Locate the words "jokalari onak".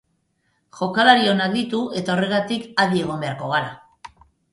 0.77-1.53